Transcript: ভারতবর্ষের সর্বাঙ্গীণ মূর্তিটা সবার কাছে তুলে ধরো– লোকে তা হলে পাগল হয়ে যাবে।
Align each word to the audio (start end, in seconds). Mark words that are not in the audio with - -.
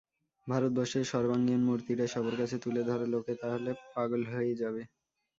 ভারতবর্ষের 0.47 1.05
সর্বাঙ্গীণ 1.05 1.61
মূর্তিটা 1.63 2.05
সবার 2.07 2.35
কাছে 2.37 2.57
তুলে 2.63 2.81
ধরো– 2.89 3.11
লোকে 3.13 3.33
তা 3.41 3.47
হলে 3.53 3.71
পাগল 3.93 4.21
হয়ে 4.31 4.53
যাবে। 4.61 4.81